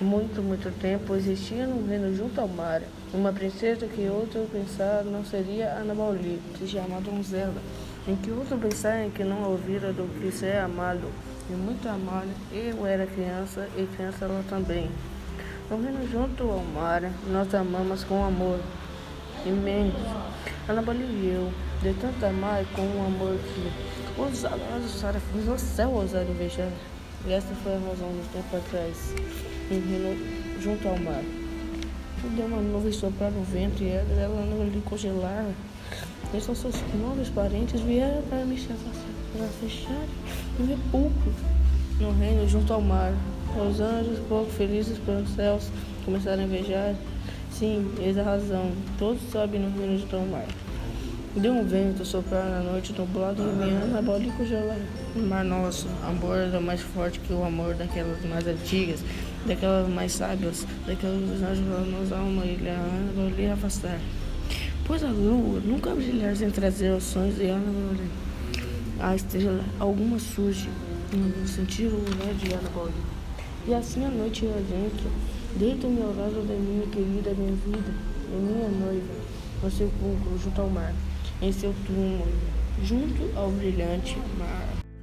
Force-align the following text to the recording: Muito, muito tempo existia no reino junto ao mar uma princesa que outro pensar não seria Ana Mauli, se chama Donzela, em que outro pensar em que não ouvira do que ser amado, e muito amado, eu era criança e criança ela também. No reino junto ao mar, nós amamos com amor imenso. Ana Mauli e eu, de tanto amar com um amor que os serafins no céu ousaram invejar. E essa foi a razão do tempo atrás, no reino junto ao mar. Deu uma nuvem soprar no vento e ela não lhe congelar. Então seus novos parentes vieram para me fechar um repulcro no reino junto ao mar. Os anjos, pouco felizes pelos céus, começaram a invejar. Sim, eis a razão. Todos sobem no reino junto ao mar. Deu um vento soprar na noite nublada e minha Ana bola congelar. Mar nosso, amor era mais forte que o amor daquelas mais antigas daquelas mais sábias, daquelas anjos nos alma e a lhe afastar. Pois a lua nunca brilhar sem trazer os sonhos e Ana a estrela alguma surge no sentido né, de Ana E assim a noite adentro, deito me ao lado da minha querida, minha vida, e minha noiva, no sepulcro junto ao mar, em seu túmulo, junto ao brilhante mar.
Muito, 0.00 0.42
muito 0.42 0.76
tempo 0.80 1.14
existia 1.14 1.68
no 1.68 1.86
reino 1.86 2.12
junto 2.16 2.40
ao 2.40 2.48
mar 2.48 2.82
uma 3.12 3.32
princesa 3.32 3.86
que 3.86 4.08
outro 4.08 4.44
pensar 4.50 5.04
não 5.04 5.24
seria 5.24 5.68
Ana 5.68 5.94
Mauli, 5.94 6.40
se 6.58 6.66
chama 6.66 7.00
Donzela, 7.00 7.62
em 8.08 8.16
que 8.16 8.32
outro 8.32 8.58
pensar 8.58 9.04
em 9.04 9.10
que 9.10 9.22
não 9.22 9.44
ouvira 9.44 9.92
do 9.92 10.08
que 10.18 10.32
ser 10.32 10.56
amado, 10.56 11.08
e 11.48 11.52
muito 11.52 11.88
amado, 11.88 12.28
eu 12.52 12.84
era 12.84 13.06
criança 13.06 13.68
e 13.76 13.86
criança 13.94 14.24
ela 14.24 14.44
também. 14.48 14.90
No 15.70 15.80
reino 15.80 16.10
junto 16.10 16.42
ao 16.42 16.58
mar, 16.58 17.02
nós 17.30 17.54
amamos 17.54 18.02
com 18.02 18.24
amor 18.24 18.58
imenso. 19.46 19.96
Ana 20.68 20.82
Mauli 20.82 21.04
e 21.04 21.36
eu, 21.36 21.52
de 21.82 21.96
tanto 22.00 22.26
amar 22.26 22.64
com 22.74 22.82
um 22.82 23.06
amor 23.06 23.38
que 23.38 24.20
os 24.20 24.90
serafins 24.90 25.44
no 25.44 25.56
céu 25.56 25.90
ousaram 25.90 26.28
invejar. 26.30 26.72
E 27.26 27.32
essa 27.32 27.54
foi 27.62 27.72
a 27.72 27.78
razão 27.78 28.08
do 28.08 28.32
tempo 28.32 28.56
atrás, 28.56 29.14
no 29.70 29.80
reino 29.80 30.60
junto 30.60 30.88
ao 30.88 30.98
mar. 30.98 31.22
Deu 32.36 32.46
uma 32.46 32.60
nuvem 32.60 32.92
soprar 32.92 33.30
no 33.30 33.42
vento 33.44 33.82
e 33.82 33.88
ela 33.88 34.46
não 34.46 34.64
lhe 34.64 34.80
congelar. 34.82 35.46
Então 36.32 36.54
seus 36.54 36.74
novos 37.00 37.28
parentes 37.28 37.80
vieram 37.80 38.22
para 38.22 38.44
me 38.44 38.56
fechar 38.56 40.06
um 40.58 40.66
repulcro 40.66 41.32
no 42.00 42.12
reino 42.12 42.48
junto 42.48 42.72
ao 42.72 42.80
mar. 42.80 43.12
Os 43.70 43.78
anjos, 43.78 44.18
pouco 44.28 44.50
felizes 44.50 44.98
pelos 44.98 45.28
céus, 45.30 45.70
começaram 46.04 46.42
a 46.42 46.46
invejar. 46.46 46.94
Sim, 47.52 47.88
eis 48.00 48.18
a 48.18 48.22
razão. 48.22 48.72
Todos 48.98 49.22
sobem 49.30 49.60
no 49.60 49.78
reino 49.78 49.98
junto 49.98 50.16
ao 50.16 50.26
mar. 50.26 50.46
Deu 51.36 51.52
um 51.52 51.64
vento 51.64 52.04
soprar 52.04 52.48
na 52.48 52.60
noite 52.60 52.92
nublada 52.92 53.42
e 53.42 53.46
minha 53.56 53.80
Ana 53.80 54.00
bola 54.00 54.24
congelar. 54.36 54.78
Mar 55.16 55.44
nosso, 55.44 55.88
amor 56.04 56.38
era 56.38 56.60
mais 56.60 56.80
forte 56.80 57.18
que 57.18 57.32
o 57.32 57.42
amor 57.42 57.74
daquelas 57.74 58.24
mais 58.24 58.46
antigas 58.46 59.02
daquelas 59.44 59.88
mais 59.88 60.12
sábias, 60.12 60.64
daquelas 60.86 61.42
anjos 61.42 61.88
nos 61.88 62.12
alma 62.12 62.44
e 62.46 62.56
a 62.68 63.36
lhe 63.36 63.50
afastar. 63.50 63.98
Pois 64.86 65.02
a 65.02 65.08
lua 65.08 65.60
nunca 65.60 65.94
brilhar 65.94 66.36
sem 66.36 66.50
trazer 66.50 66.92
os 66.92 67.02
sonhos 67.02 67.38
e 67.40 67.46
Ana 67.46 67.98
a 69.00 69.16
estrela 69.16 69.64
alguma 69.80 70.20
surge 70.20 70.68
no 71.12 71.48
sentido 71.48 71.96
né, 72.16 72.32
de 72.38 72.52
Ana 72.52 72.92
E 73.66 73.74
assim 73.74 74.04
a 74.04 74.08
noite 74.08 74.46
adentro, 74.46 75.10
deito 75.56 75.88
me 75.88 76.00
ao 76.00 76.14
lado 76.14 76.46
da 76.46 76.54
minha 76.54 76.86
querida, 76.86 77.34
minha 77.34 77.52
vida, 77.52 77.92
e 78.30 78.36
minha 78.36 78.68
noiva, 78.68 79.14
no 79.62 79.70
sepulcro 79.70 80.38
junto 80.42 80.60
ao 80.60 80.70
mar, 80.70 80.94
em 81.44 81.52
seu 81.52 81.74
túmulo, 81.86 82.32
junto 82.82 83.30
ao 83.36 83.50
brilhante 83.50 84.16
mar. 84.38 84.93